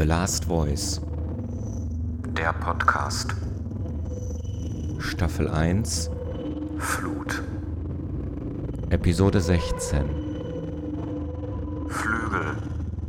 [0.00, 1.02] The Last Voice.
[2.28, 3.34] Der Podcast.
[4.98, 6.08] Staffel 1.
[6.78, 7.42] Flut.
[8.88, 10.08] Episode 16.
[11.86, 12.56] Flügel.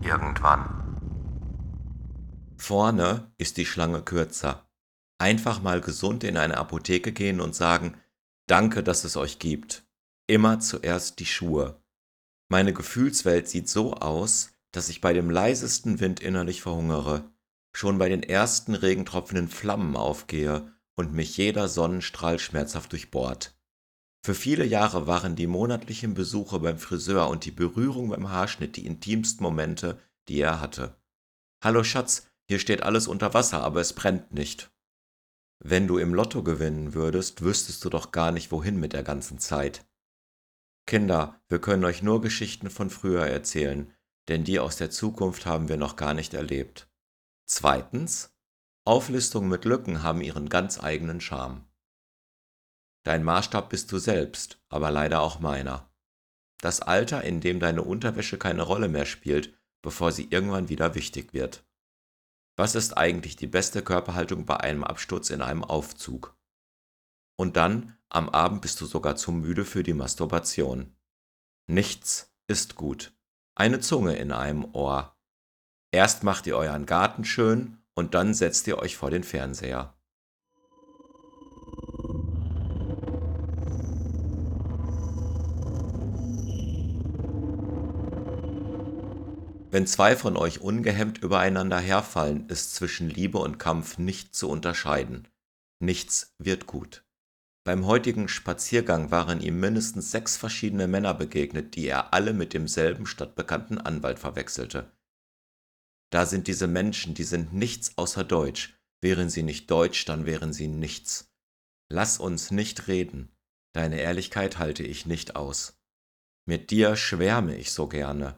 [0.00, 0.96] Irgendwann.
[2.56, 4.66] Vorne ist die Schlange kürzer.
[5.18, 7.98] Einfach mal gesund in eine Apotheke gehen und sagen,
[8.46, 9.84] danke, dass es euch gibt.
[10.26, 11.82] Immer zuerst die Schuhe.
[12.48, 17.30] Meine Gefühlswelt sieht so aus, dass ich bei dem leisesten Wind innerlich verhungere,
[17.72, 23.54] schon bei den ersten Regentropfen in Flammen aufgehe und mich jeder Sonnenstrahl schmerzhaft durchbohrt.
[24.24, 28.84] Für viele Jahre waren die monatlichen Besuche beim Friseur und die Berührung beim Haarschnitt die
[28.84, 30.96] intimsten Momente, die er hatte.
[31.62, 34.70] Hallo Schatz, hier steht alles unter Wasser, aber es brennt nicht.
[35.60, 39.38] Wenn du im Lotto gewinnen würdest, wüsstest du doch gar nicht, wohin mit der ganzen
[39.38, 39.86] Zeit.
[40.86, 43.92] Kinder, wir können euch nur Geschichten von früher erzählen,
[44.28, 46.88] denn die aus der Zukunft haben wir noch gar nicht erlebt.
[47.46, 48.34] Zweitens,
[48.84, 51.64] Auflistungen mit Lücken haben ihren ganz eigenen Charme.
[53.04, 55.90] Dein Maßstab bist du selbst, aber leider auch meiner.
[56.60, 61.32] Das Alter, in dem deine Unterwäsche keine Rolle mehr spielt, bevor sie irgendwann wieder wichtig
[61.32, 61.64] wird.
[62.56, 66.36] Was ist eigentlich die beste Körperhaltung bei einem Absturz in einem Aufzug?
[67.36, 70.96] Und dann, am Abend bist du sogar zu müde für die Masturbation.
[71.68, 73.12] Nichts ist gut
[73.58, 75.16] eine Zunge in einem Ohr.
[75.90, 79.94] Erst macht ihr euren Garten schön und dann setzt ihr euch vor den Fernseher.
[89.70, 95.28] Wenn zwei von euch ungehemmt übereinander herfallen, ist zwischen Liebe und Kampf nicht zu unterscheiden.
[95.80, 97.04] Nichts wird gut.
[97.68, 103.04] Beim heutigen Spaziergang waren ihm mindestens sechs verschiedene Männer begegnet, die er alle mit demselben
[103.04, 104.90] stadtbekannten Anwalt verwechselte.
[106.08, 108.80] Da sind diese Menschen, die sind nichts außer Deutsch.
[109.02, 111.30] Wären sie nicht Deutsch, dann wären sie nichts.
[111.90, 113.36] Lass uns nicht reden.
[113.74, 115.78] Deine Ehrlichkeit halte ich nicht aus.
[116.46, 118.34] Mit dir schwärme ich so gerne.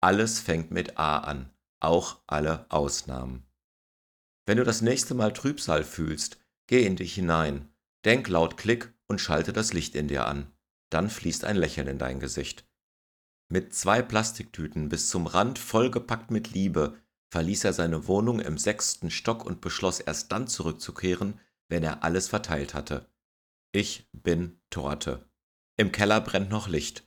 [0.00, 3.46] Alles fängt mit A an, auch alle Ausnahmen.
[4.46, 7.68] Wenn du das nächste Mal Trübsal fühlst, geh in dich hinein
[8.06, 10.52] Denk laut Klick und schalte das Licht in dir an.
[10.90, 12.64] Dann fließt ein Lächeln in dein Gesicht.
[13.48, 16.96] Mit zwei Plastiktüten bis zum Rand vollgepackt mit Liebe
[17.32, 22.28] verließ er seine Wohnung im sechsten Stock und beschloss erst dann zurückzukehren, wenn er alles
[22.28, 23.10] verteilt hatte.
[23.72, 25.28] Ich bin Torte.
[25.76, 27.06] Im Keller brennt noch Licht.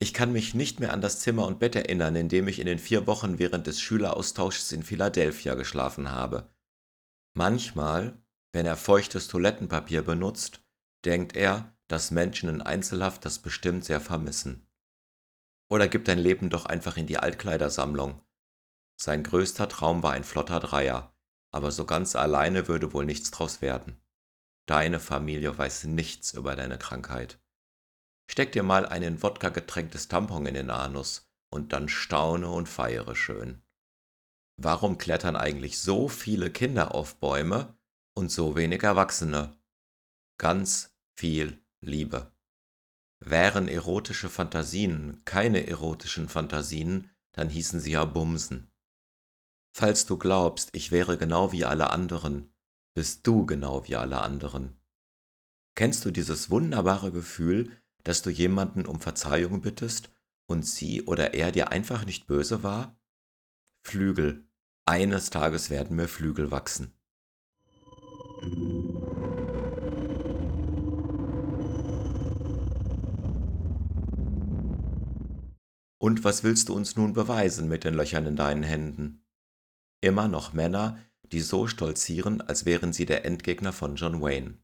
[0.00, 2.66] Ich kann mich nicht mehr an das Zimmer und Bett erinnern, in dem ich in
[2.66, 6.52] den vier Wochen während des Schüleraustauschs in Philadelphia geschlafen habe.
[7.34, 8.20] Manchmal
[8.54, 10.62] wenn er feuchtes Toilettenpapier benutzt,
[11.04, 14.64] denkt er, dass Menschen in Einzelhaft das bestimmt sehr vermissen.
[15.68, 18.22] Oder gibt dein Leben doch einfach in die Altkleidersammlung.
[18.96, 21.12] Sein größter Traum war ein flotter Dreier,
[21.50, 24.00] aber so ganz alleine würde wohl nichts draus werden.
[24.66, 27.40] Deine Familie weiß nichts über deine Krankheit.
[28.30, 32.68] Steck dir mal ein in Wodka getränktes Tampon in den Anus und dann staune und
[32.68, 33.62] feiere schön.
[34.56, 37.76] Warum klettern eigentlich so viele Kinder auf Bäume
[38.14, 39.56] und so wenig Erwachsene.
[40.38, 42.32] Ganz viel Liebe.
[43.20, 48.70] Wären erotische Fantasien keine erotischen Fantasien, dann hießen sie ja Bumsen.
[49.76, 52.52] Falls du glaubst, ich wäre genau wie alle anderen,
[52.94, 54.76] bist du genau wie alle anderen.
[55.74, 57.72] Kennst du dieses wunderbare Gefühl,
[58.04, 60.10] dass du jemanden um Verzeihung bittest
[60.46, 62.96] und sie oder er dir einfach nicht böse war?
[63.82, 64.46] Flügel.
[64.86, 66.92] Eines Tages werden mir Flügel wachsen.
[76.04, 79.24] Und was willst du uns nun beweisen mit den Löchern in deinen Händen?
[80.02, 84.58] Immer noch Männer, die so stolzieren, als wären sie der Endgegner von John Wayne.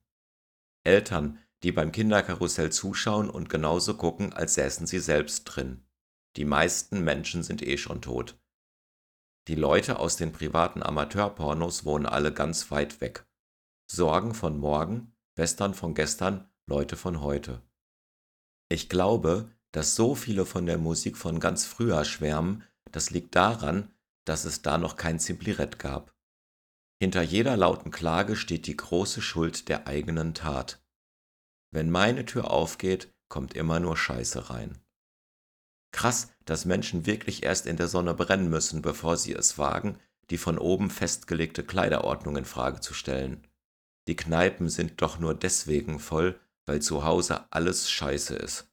[0.85, 5.83] Eltern, die beim Kinderkarussell zuschauen und genauso gucken, als säßen sie selbst drin.
[6.37, 8.39] Die meisten Menschen sind eh schon tot.
[9.49, 13.27] Die Leute aus den privaten Amateurpornos wohnen alle ganz weit weg.
[13.91, 17.63] Sorgen von morgen, Western von gestern, Leute von heute.
[18.69, 23.93] Ich glaube, dass so viele von der Musik von ganz früher schwärmen, das liegt daran,
[24.25, 26.15] dass es da noch kein Simplirett gab.
[27.01, 30.83] Hinter jeder lauten Klage steht die große Schuld der eigenen Tat.
[31.73, 34.79] Wenn meine Tür aufgeht, kommt immer nur Scheiße rein.
[35.93, 39.99] Krass, dass Menschen wirklich erst in der Sonne brennen müssen, bevor sie es wagen,
[40.31, 43.47] die von oben festgelegte Kleiderordnung in Frage zu stellen.
[44.07, 48.70] Die Kneipen sind doch nur deswegen voll, weil zu Hause alles scheiße ist.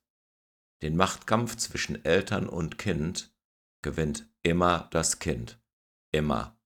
[0.81, 3.33] Den Machtkampf zwischen Eltern und Kind
[3.81, 5.59] gewinnt immer das Kind.
[6.11, 6.57] Immer.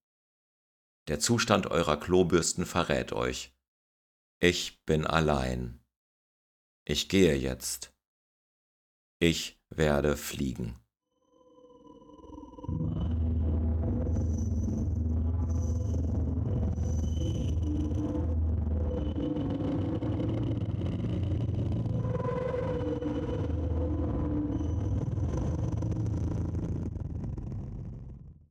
[1.08, 3.54] Der Zustand eurer Klobürsten verrät euch.
[4.40, 5.84] Ich bin allein.
[6.86, 7.94] Ich gehe jetzt.
[9.20, 10.80] Ich werde fliegen.